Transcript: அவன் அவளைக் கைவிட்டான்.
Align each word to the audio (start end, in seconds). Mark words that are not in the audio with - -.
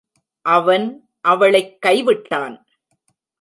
அவன் 0.41 1.09
அவளைக் 1.21 1.77
கைவிட்டான். 1.85 2.63